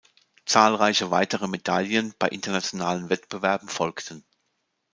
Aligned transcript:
Zahlreiche 0.47 1.11
weitere 1.11 1.47
Medaillen 1.47 2.15
bei 2.17 2.27
internationalen 2.29 3.11
Wettbewerben 3.11 3.69
folgten. 3.69 4.23